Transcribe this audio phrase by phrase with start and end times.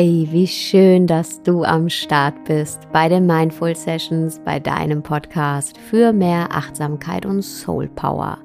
[0.00, 5.76] Hey, wie schön, dass du am Start bist bei den Mindful Sessions, bei deinem Podcast
[5.76, 8.38] für mehr Achtsamkeit und Soul Power.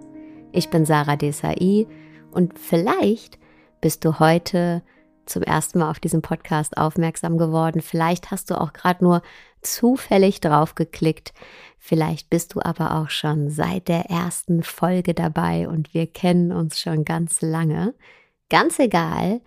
[0.52, 1.85] Ich bin Sarah Desai
[2.31, 3.38] und vielleicht
[3.81, 4.81] bist du heute
[5.27, 7.83] zum ersten Mal auf diesem Podcast aufmerksam geworden.
[7.83, 9.22] Vielleicht hast du auch gerade nur
[9.61, 11.35] zufällig drauf geklickt.
[11.77, 16.80] Vielleicht bist du aber auch schon seit der ersten Folge dabei und wir kennen uns
[16.80, 17.94] schon ganz lange.
[18.49, 19.41] Ganz egal,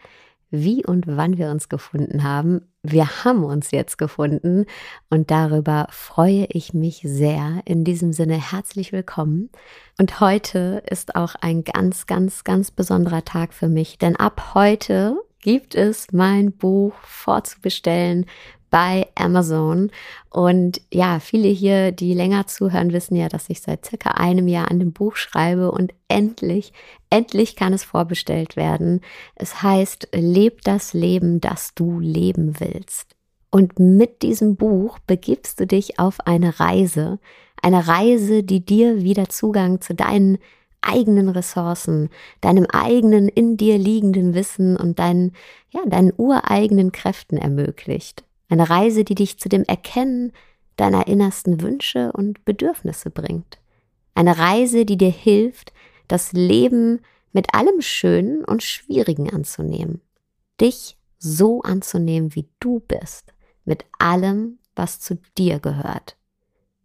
[0.62, 2.62] wie und wann wir uns gefunden haben.
[2.82, 4.66] Wir haben uns jetzt gefunden
[5.10, 7.60] und darüber freue ich mich sehr.
[7.64, 9.50] In diesem Sinne herzlich willkommen.
[9.98, 15.16] Und heute ist auch ein ganz, ganz, ganz besonderer Tag für mich, denn ab heute
[15.40, 18.26] gibt es mein Buch vorzubestellen
[18.76, 19.90] bei Amazon.
[20.28, 24.70] Und ja, viele hier, die länger zuhören, wissen ja, dass ich seit circa einem Jahr
[24.70, 26.74] an dem Buch schreibe und endlich,
[27.08, 29.00] endlich kann es vorbestellt werden.
[29.34, 33.16] Es heißt, leb das Leben, das du leben willst.
[33.48, 37.18] Und mit diesem Buch begibst du dich auf eine Reise,
[37.62, 40.36] eine Reise, die dir wieder Zugang zu deinen
[40.82, 42.10] eigenen Ressourcen,
[42.42, 45.32] deinem eigenen in dir liegenden Wissen und deinen,
[45.70, 48.26] ja, deinen ureigenen Kräften ermöglicht.
[48.48, 50.32] Eine Reise, die dich zu dem Erkennen
[50.76, 53.58] deiner innersten Wünsche und Bedürfnisse bringt.
[54.14, 55.72] Eine Reise, die dir hilft,
[56.08, 57.00] das Leben
[57.32, 60.00] mit allem Schönen und Schwierigen anzunehmen.
[60.60, 63.32] Dich so anzunehmen, wie du bist,
[63.64, 66.16] mit allem, was zu dir gehört.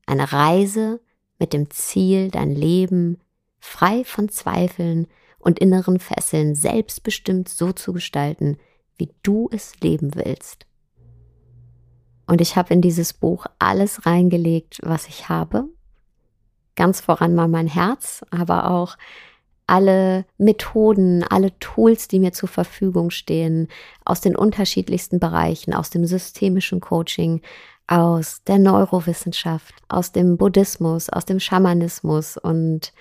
[0.06, 1.00] Eine Reise
[1.40, 3.18] mit dem Ziel, dein Leben
[3.60, 5.08] frei von Zweifeln
[5.40, 8.58] und inneren Fesseln selbstbestimmt so zu gestalten,
[8.98, 10.66] wie du es leben willst.
[12.26, 15.66] Und ich habe in dieses Buch alles reingelegt, was ich habe.
[16.76, 18.98] Ganz voran mal mein Herz, aber auch
[19.68, 23.68] alle Methoden, alle Tools, die mir zur Verfügung stehen,
[24.04, 27.42] aus den unterschiedlichsten Bereichen, aus dem systemischen Coaching,
[27.88, 32.94] aus der Neurowissenschaft, aus dem Buddhismus, aus dem Schamanismus und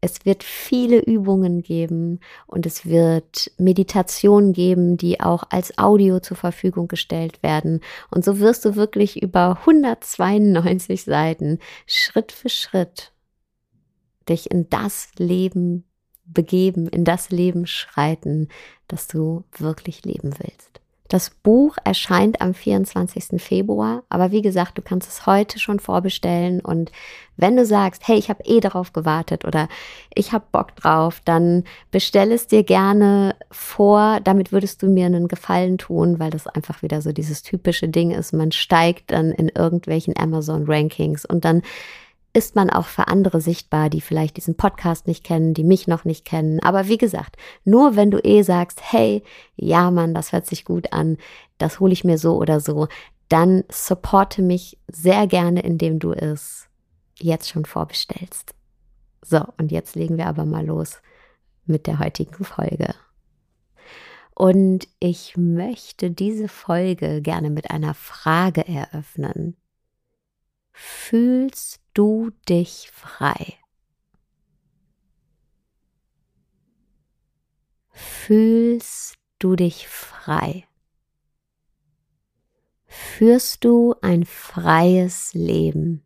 [0.00, 6.36] es wird viele Übungen geben und es wird Meditationen geben, die auch als Audio zur
[6.36, 7.80] Verfügung gestellt werden.
[8.10, 13.12] Und so wirst du wirklich über 192 Seiten Schritt für Schritt
[14.28, 15.84] dich in das Leben
[16.24, 18.48] begeben, in das Leben schreiten,
[18.88, 20.80] das du wirklich leben willst.
[21.08, 23.40] Das Buch erscheint am 24.
[23.40, 26.90] Februar, aber wie gesagt, du kannst es heute schon vorbestellen und
[27.36, 29.68] wenn du sagst, hey, ich habe eh darauf gewartet oder
[30.14, 34.20] ich habe Bock drauf, dann bestell es dir gerne vor.
[34.24, 38.10] Damit würdest du mir einen Gefallen tun, weil das einfach wieder so dieses typische Ding
[38.10, 38.32] ist.
[38.32, 41.62] Man steigt dann in irgendwelchen Amazon Rankings und dann
[42.36, 46.04] ist man auch für andere sichtbar, die vielleicht diesen Podcast nicht kennen, die mich noch
[46.04, 46.60] nicht kennen.
[46.60, 49.22] Aber wie gesagt, nur wenn du eh sagst, hey,
[49.56, 51.16] ja Mann, das hört sich gut an,
[51.56, 52.88] das hole ich mir so oder so,
[53.30, 56.68] dann supporte mich sehr gerne, indem du es
[57.18, 58.54] jetzt schon vorbestellst.
[59.22, 61.00] So, und jetzt legen wir aber mal los
[61.64, 62.94] mit der heutigen Folge.
[64.34, 69.56] Und ich möchte diese Folge gerne mit einer Frage eröffnen.
[70.74, 73.54] Fühlst du dich frei?
[77.90, 80.64] Fühlst du dich frei?
[82.86, 86.04] Führst du ein freies Leben?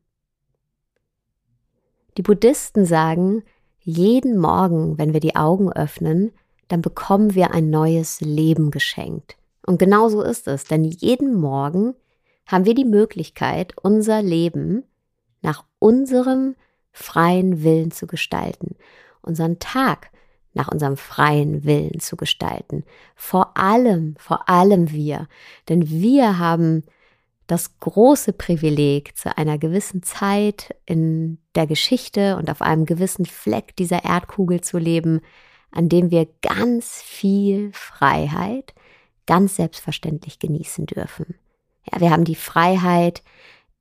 [2.17, 3.43] Die Buddhisten sagen,
[3.81, 6.31] jeden Morgen, wenn wir die Augen öffnen,
[6.69, 9.37] dann bekommen wir ein neues Leben geschenkt.
[9.67, 11.95] Und genau so ist es, denn jeden Morgen
[12.47, 14.85] haben wir die Möglichkeit, unser Leben
[15.43, 16.57] nach unserem
[16.93, 18.77] freien Willen zu gestalten,
[19.23, 20.11] unseren Tag
[20.53, 22.85] nach unserem freien Willen zu gestalten.
[23.15, 25.29] Vor allem, vor allem wir,
[25.69, 26.83] denn wir haben
[27.47, 33.75] das große Privileg, zu einer gewissen Zeit in der Geschichte und auf einem gewissen Fleck
[33.77, 35.21] dieser Erdkugel zu leben,
[35.73, 38.75] an dem wir ganz viel Freiheit
[39.27, 41.37] ganz selbstverständlich genießen dürfen.
[41.91, 43.23] Ja, wir haben die Freiheit,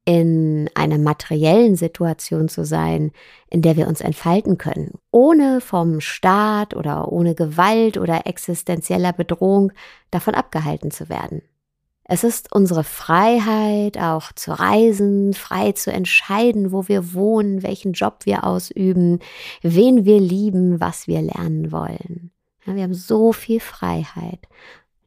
[0.09, 3.11] in einer materiellen Situation zu sein,
[3.47, 9.71] in der wir uns entfalten können, ohne vom Staat oder ohne Gewalt oder existenzieller Bedrohung
[10.09, 11.43] davon abgehalten zu werden.
[12.05, 18.21] Es ist unsere Freiheit, auch zu reisen, frei zu entscheiden, wo wir wohnen, welchen Job
[18.25, 19.19] wir ausüben,
[19.61, 22.31] wen wir lieben, was wir lernen wollen.
[22.65, 24.47] Wir haben so viel Freiheit.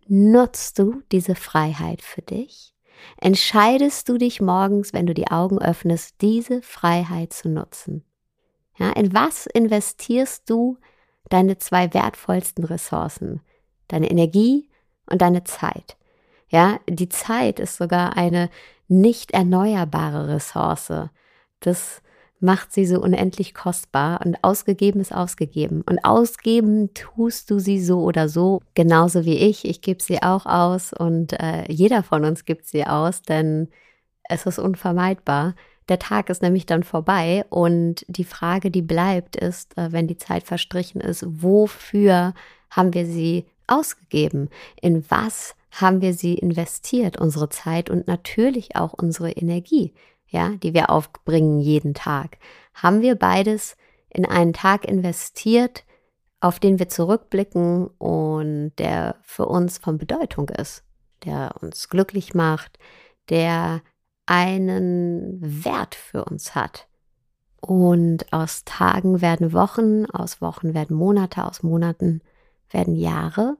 [0.06, 2.71] Nutzt du diese Freiheit für dich?
[3.18, 8.04] Entscheidest du dich morgens, wenn du die Augen öffnest, diese Freiheit zu nutzen?
[8.78, 10.78] Ja, in was investierst du
[11.28, 13.40] deine zwei wertvollsten Ressourcen?
[13.88, 14.68] Deine Energie
[15.06, 15.96] und deine Zeit.
[16.48, 18.50] Ja, die Zeit ist sogar eine
[18.88, 20.92] nicht erneuerbare Ressource.
[21.60, 22.02] Das
[22.42, 25.82] macht sie so unendlich kostbar und ausgegeben ist ausgegeben.
[25.88, 29.64] Und ausgeben tust du sie so oder so, genauso wie ich.
[29.64, 33.68] Ich gebe sie auch aus und äh, jeder von uns gibt sie aus, denn
[34.24, 35.54] es ist unvermeidbar.
[35.88, 40.18] Der Tag ist nämlich dann vorbei und die Frage, die bleibt, ist, äh, wenn die
[40.18, 42.34] Zeit verstrichen ist, wofür
[42.70, 44.48] haben wir sie ausgegeben?
[44.80, 49.92] In was haben wir sie investiert, unsere Zeit und natürlich auch unsere Energie?
[50.32, 52.38] Ja, die wir aufbringen jeden Tag,
[52.74, 53.76] haben wir beides
[54.08, 55.84] in einen Tag investiert,
[56.40, 60.82] auf den wir zurückblicken und der für uns von Bedeutung ist,
[61.24, 62.78] der uns glücklich macht,
[63.28, 63.82] der
[64.26, 66.88] einen Wert für uns hat.
[67.60, 72.22] Und aus Tagen werden Wochen, aus Wochen werden Monate, aus Monaten
[72.70, 73.56] werden Jahre.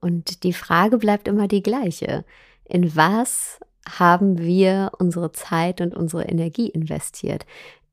[0.00, 2.24] Und die Frage bleibt immer die gleiche.
[2.64, 7.46] In was haben wir unsere Zeit und unsere Energie investiert.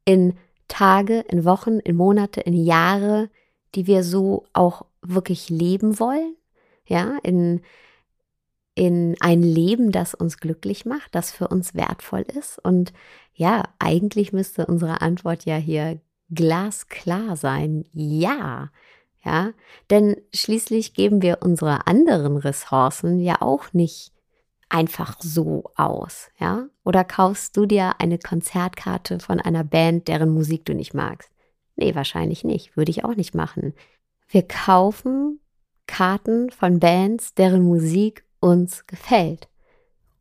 [0.06, 0.34] In
[0.68, 3.30] Tage, in Wochen, in Monate, in Jahre,
[3.75, 6.36] die wir so auch wirklich leben wollen.
[6.86, 7.62] Ja, in,
[8.75, 12.60] in ein Leben, das uns glücklich macht, das für uns wertvoll ist.
[12.63, 12.92] Und
[13.34, 16.00] ja, eigentlich müsste unsere Antwort ja hier
[16.30, 17.86] glasklar sein.
[17.94, 18.69] Ja.
[19.25, 19.54] Ja,
[19.90, 24.12] denn schließlich geben wir unsere anderen Ressourcen ja auch nicht
[24.73, 26.65] einfach so aus, ja?
[26.83, 31.29] Oder kaufst du dir eine Konzertkarte von einer Band, deren Musik du nicht magst?
[31.75, 32.75] Nee, wahrscheinlich nicht.
[32.75, 33.73] Würde ich auch nicht machen.
[34.27, 35.39] Wir kaufen
[35.85, 39.47] Karten von Bands, deren Musik uns gefällt.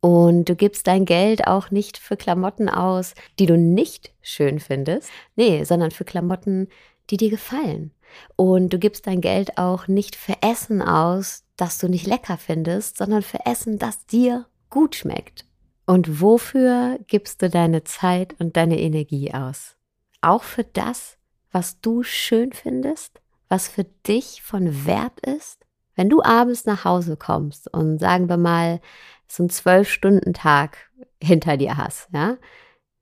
[0.01, 5.09] Und du gibst dein Geld auch nicht für Klamotten aus, die du nicht schön findest.
[5.35, 6.67] Nee, sondern für Klamotten,
[7.09, 7.91] die dir gefallen.
[8.35, 12.97] Und du gibst dein Geld auch nicht für Essen aus, das du nicht lecker findest,
[12.97, 15.45] sondern für Essen, das dir gut schmeckt.
[15.85, 19.75] Und wofür gibst du deine Zeit und deine Energie aus?
[20.21, 21.17] Auch für das,
[21.51, 25.65] was du schön findest, was für dich von Wert ist?
[25.95, 28.81] Wenn du abends nach Hause kommst und sagen wir mal
[29.27, 30.77] so einen Zwölf-Stunden-Tag
[31.21, 32.37] hinter dir hast, ja,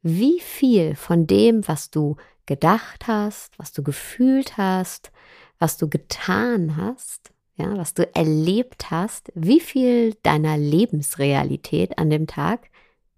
[0.02, 2.18] wie viel von dem, was du
[2.48, 5.12] gedacht hast, was du gefühlt hast,
[5.60, 7.32] was du getan hast,
[7.62, 12.70] ja, was du erlebt hast, wie viel deiner Lebensrealität an dem Tag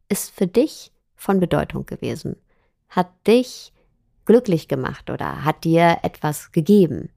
[0.10, 2.36] ist für dich von Bedeutung gewesen,
[2.90, 3.74] hat dich
[4.26, 7.10] glücklich gemacht oder hat dir etwas gegeben.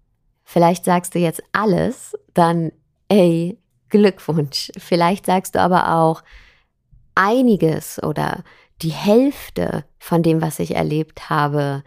[0.45, 2.73] Vielleicht sagst du jetzt alles, dann
[3.09, 3.59] ey,
[3.89, 4.71] Glückwunsch.
[4.79, 6.23] Vielleicht sagst du aber auch
[7.15, 8.45] einiges oder
[8.83, 11.83] die Hälfte von dem, was ich erlebt habe,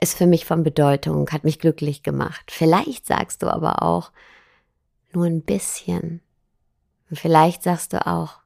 [0.00, 2.50] ist für mich von Bedeutung, hat mich glücklich gemacht.
[2.50, 4.12] Vielleicht sagst du aber auch,
[5.16, 6.20] nur ein bisschen.
[7.10, 8.40] Und vielleicht sagst du auch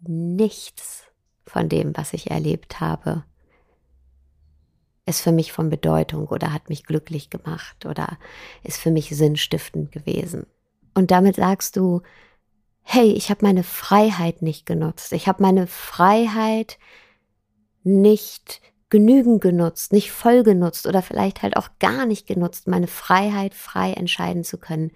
[0.00, 1.04] nichts
[1.46, 3.24] von dem, was ich erlebt habe,
[5.06, 8.18] ist für mich von Bedeutung oder hat mich glücklich gemacht oder
[8.62, 10.46] ist für mich sinnstiftend gewesen.
[10.94, 12.00] Und damit sagst du,
[12.82, 15.12] hey, ich habe meine Freiheit nicht genutzt.
[15.12, 16.78] Ich habe meine Freiheit
[17.82, 23.52] nicht genügend genutzt, nicht voll genutzt oder vielleicht halt auch gar nicht genutzt, meine Freiheit
[23.52, 24.92] frei entscheiden zu können,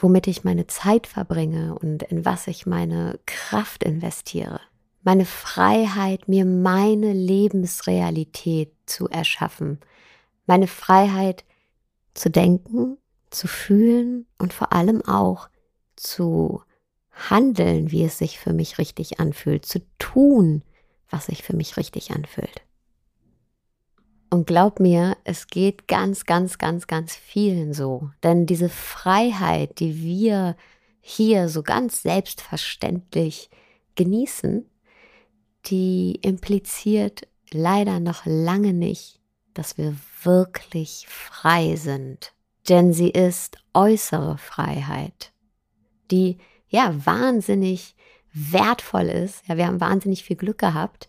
[0.00, 4.60] womit ich meine Zeit verbringe und in was ich meine Kraft investiere.
[5.02, 9.78] Meine Freiheit, mir meine Lebensrealität zu erschaffen.
[10.46, 11.44] Meine Freiheit
[12.14, 12.98] zu denken,
[13.30, 15.48] zu fühlen und vor allem auch
[15.96, 16.62] zu
[17.30, 20.62] handeln, wie es sich für mich richtig anfühlt, zu tun,
[21.08, 22.62] was sich für mich richtig anfühlt.
[24.30, 28.10] Und glaub mir, es geht ganz, ganz, ganz, ganz vielen so.
[28.22, 30.56] Denn diese Freiheit, die wir
[31.00, 33.50] hier so ganz selbstverständlich
[33.96, 34.70] genießen,
[35.66, 39.18] die impliziert leider noch lange nicht,
[39.52, 42.32] dass wir wirklich frei sind.
[42.68, 45.32] Denn sie ist äußere Freiheit,
[46.12, 47.96] die ja wahnsinnig
[48.32, 49.42] wertvoll ist.
[49.48, 51.08] Ja, wir haben wahnsinnig viel Glück gehabt,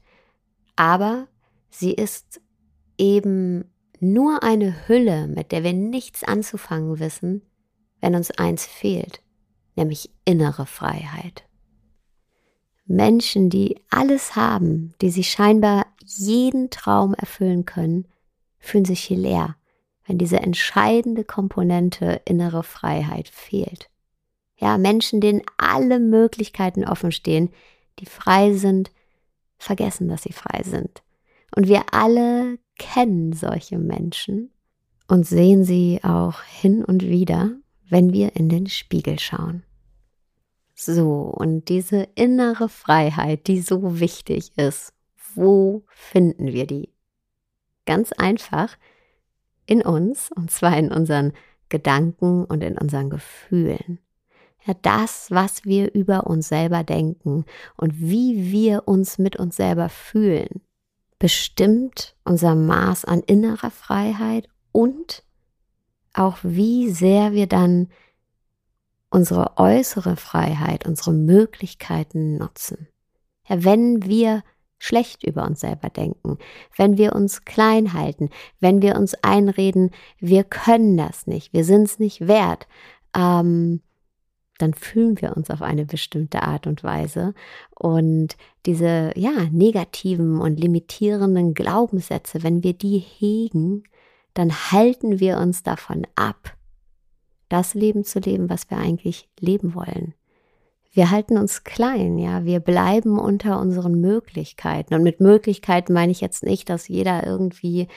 [0.75, 1.27] aber
[1.69, 2.41] sie ist
[2.97, 3.65] eben
[3.99, 7.43] nur eine Hülle, mit der wir nichts anzufangen wissen,
[7.99, 9.21] wenn uns eins fehlt,
[9.75, 11.43] nämlich innere Freiheit.
[12.85, 18.07] Menschen, die alles haben, die sich scheinbar jeden Traum erfüllen können,
[18.59, 19.55] fühlen sich hier leer,
[20.05, 23.89] wenn diese entscheidende Komponente innere Freiheit fehlt.
[24.57, 27.49] Ja, Menschen, denen alle Möglichkeiten offen stehen,
[27.99, 28.91] die frei sind,
[29.57, 31.01] vergessen, dass sie frei sind.
[31.55, 34.51] Und wir alle kennen solche Menschen
[35.07, 37.51] und sehen sie auch hin und wieder,
[37.89, 39.63] wenn wir in den Spiegel schauen.
[40.73, 44.93] So, und diese innere Freiheit, die so wichtig ist,
[45.35, 46.89] wo finden wir die?
[47.85, 48.77] Ganz einfach
[49.65, 51.33] in uns, und zwar in unseren
[51.69, 53.99] Gedanken und in unseren Gefühlen.
[54.65, 57.45] Ja, das, was wir über uns selber denken
[57.77, 60.61] und wie wir uns mit uns selber fühlen,
[61.21, 65.23] bestimmt unser Maß an innerer Freiheit und
[66.13, 67.89] auch wie sehr wir dann
[69.11, 72.87] unsere äußere Freiheit, unsere Möglichkeiten nutzen.
[73.47, 74.41] Ja, wenn wir
[74.79, 76.39] schlecht über uns selber denken,
[76.75, 81.83] wenn wir uns klein halten, wenn wir uns einreden, wir können das nicht, wir sind
[81.83, 82.67] es nicht wert,
[83.15, 83.83] ähm,
[84.61, 87.33] dann fühlen wir uns auf eine bestimmte Art und Weise.
[87.77, 93.83] Und diese, ja, negativen und limitierenden Glaubenssätze, wenn wir die hegen,
[94.33, 96.55] dann halten wir uns davon ab,
[97.49, 100.13] das Leben zu leben, was wir eigentlich leben wollen.
[100.93, 104.93] Wir halten uns klein, ja, wir bleiben unter unseren Möglichkeiten.
[104.93, 107.87] Und mit Möglichkeiten meine ich jetzt nicht, dass jeder irgendwie,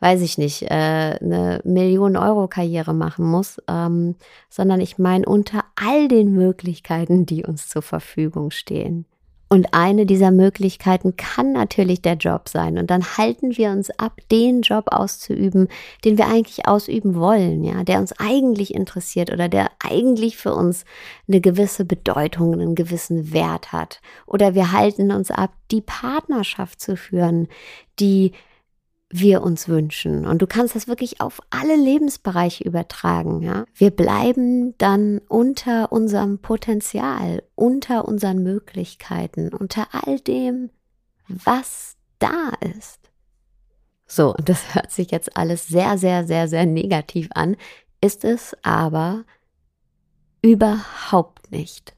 [0.00, 4.14] weiß ich nicht, äh, eine Million-Euro-Karriere machen muss, ähm,
[4.48, 9.06] sondern ich meine unter all den Möglichkeiten, die uns zur Verfügung stehen.
[9.50, 12.76] Und eine dieser Möglichkeiten kann natürlich der Job sein.
[12.76, 15.68] Und dann halten wir uns ab, den Job auszuüben,
[16.04, 20.84] den wir eigentlich ausüben wollen, ja, der uns eigentlich interessiert oder der eigentlich für uns
[21.28, 24.02] eine gewisse Bedeutung, einen gewissen Wert hat.
[24.26, 27.48] Oder wir halten uns ab, die Partnerschaft zu führen,
[28.00, 28.32] die
[29.10, 30.26] wir uns wünschen.
[30.26, 33.42] Und du kannst das wirklich auf alle Lebensbereiche übertragen.
[33.42, 33.64] Ja?
[33.74, 40.70] Wir bleiben dann unter unserem Potenzial, unter unseren Möglichkeiten, unter all dem,
[41.28, 42.98] was da ist.
[44.06, 47.56] So, und das hört sich jetzt alles sehr, sehr, sehr, sehr negativ an,
[48.00, 49.24] ist es aber
[50.42, 51.94] überhaupt nicht.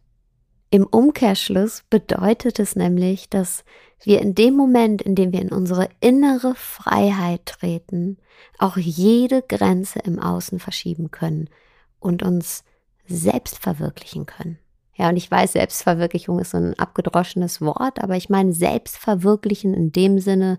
[0.72, 3.64] Im Umkehrschluss bedeutet es nämlich, dass
[4.04, 8.18] wir in dem Moment, in dem wir in unsere innere Freiheit treten,
[8.58, 11.50] auch jede Grenze im Außen verschieben können
[11.98, 12.62] und uns
[13.04, 14.58] selbst verwirklichen können.
[14.94, 19.92] Ja, und ich weiß, Selbstverwirklichung ist so ein abgedroschenes Wort, aber ich meine Selbstverwirklichen in
[19.92, 20.58] dem Sinne,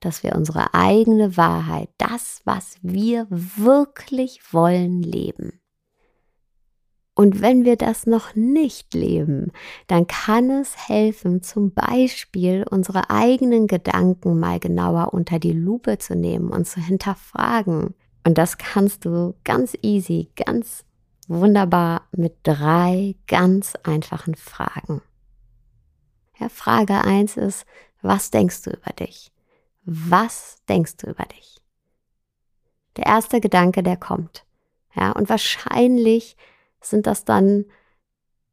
[0.00, 5.60] dass wir unsere eigene Wahrheit, das, was wir wirklich wollen, leben.
[7.16, 9.50] Und wenn wir das noch nicht leben,
[9.86, 16.14] dann kann es helfen, zum Beispiel unsere eigenen Gedanken mal genauer unter die Lupe zu
[16.14, 17.94] nehmen und zu hinterfragen.
[18.26, 20.84] Und das kannst du ganz easy, ganz
[21.26, 25.00] wunderbar mit drei ganz einfachen Fragen.
[26.38, 27.64] Ja, Frage eins ist,
[28.02, 29.32] was denkst du über dich?
[29.84, 31.62] Was denkst du über dich?
[32.98, 34.44] Der erste Gedanke, der kommt.
[34.94, 36.36] Ja, und wahrscheinlich
[36.90, 37.66] sind das dann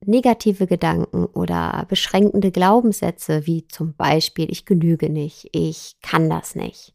[0.06, 6.94] negative Gedanken oder beschränkende Glaubenssätze, wie zum Beispiel, ich genüge nicht, ich kann das nicht.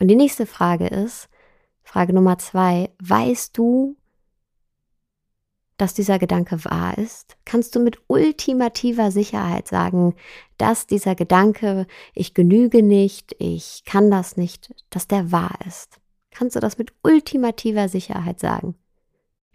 [0.00, 1.28] Und die nächste Frage ist,
[1.82, 3.96] Frage Nummer zwei, weißt du,
[5.76, 7.36] dass dieser Gedanke wahr ist?
[7.44, 10.14] Kannst du mit ultimativer Sicherheit sagen,
[10.56, 16.00] dass dieser Gedanke, ich genüge nicht, ich kann das nicht, dass der wahr ist?
[16.30, 18.76] Kannst du das mit ultimativer Sicherheit sagen?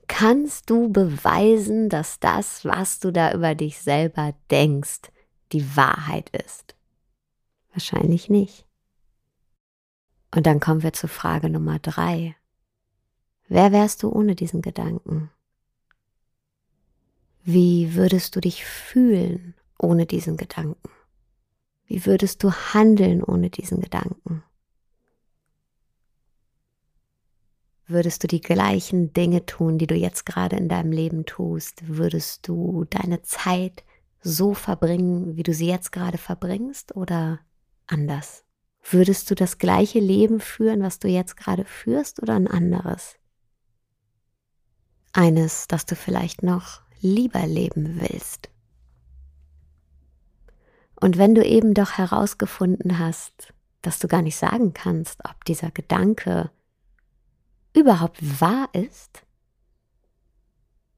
[0.07, 5.11] Kannst du beweisen, dass das, was du da über dich selber denkst,
[5.51, 6.75] die Wahrheit ist?
[7.71, 8.65] Wahrscheinlich nicht.
[10.33, 12.35] Und dann kommen wir zur Frage Nummer drei.
[13.47, 15.31] Wer wärst du ohne diesen Gedanken?
[17.43, 20.89] Wie würdest du dich fühlen ohne diesen Gedanken?
[21.85, 24.43] Wie würdest du handeln ohne diesen Gedanken?
[27.89, 31.87] Würdest du die gleichen Dinge tun, die du jetzt gerade in deinem Leben tust?
[31.87, 33.85] Würdest du deine Zeit
[34.21, 37.39] so verbringen, wie du sie jetzt gerade verbringst oder
[37.85, 38.43] anders?
[38.89, 43.15] Würdest du das gleiche Leben führen, was du jetzt gerade führst oder ein anderes?
[45.13, 48.49] Eines, das du vielleicht noch lieber leben willst.
[50.99, 55.71] Und wenn du eben doch herausgefunden hast, dass du gar nicht sagen kannst, ob dieser
[55.71, 56.49] Gedanke
[57.77, 59.23] überhaupt wahr ist,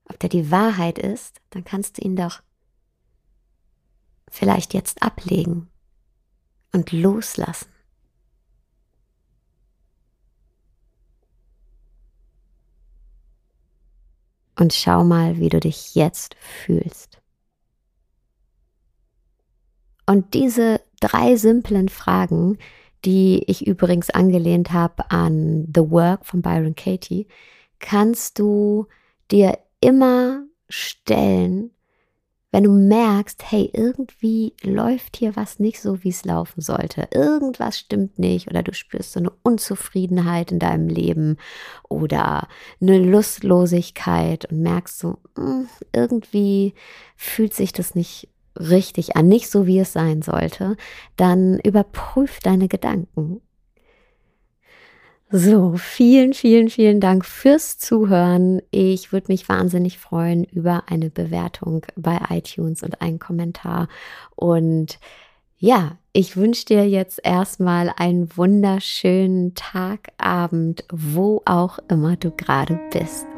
[0.05, 2.41] ob der die Wahrheit ist, dann kannst du ihn doch
[4.29, 5.69] vielleicht jetzt ablegen
[6.71, 7.69] und loslassen.
[14.57, 17.21] Und schau mal, wie du dich jetzt fühlst.
[20.05, 22.57] Und diese drei simplen Fragen,
[23.05, 27.27] die ich übrigens angelehnt habe an The Work von Byron Katie,
[27.79, 28.87] kannst du
[29.31, 31.71] dir immer stellen,
[32.51, 37.77] wenn du merkst, hey, irgendwie läuft hier was nicht so, wie es laufen sollte, irgendwas
[37.77, 41.37] stimmt nicht oder du spürst so eine Unzufriedenheit in deinem Leben
[41.89, 42.47] oder
[42.81, 46.73] eine Lustlosigkeit und merkst so, hm, irgendwie
[47.15, 48.29] fühlt sich das nicht
[48.59, 50.75] richtig an, nicht so, wie es sein sollte,
[51.17, 53.41] dann überprüf deine Gedanken
[55.31, 58.63] so, vielen, vielen, vielen Dank fürs Zuhören.
[58.71, 63.89] Ich würde mich wahnsinnig freuen über eine Bewertung bei iTunes und einen Kommentar.
[64.35, 64.99] Und
[65.57, 72.79] ja, ich wünsche dir jetzt erstmal einen wunderschönen Tag, Abend, wo auch immer du gerade
[72.91, 73.28] bist.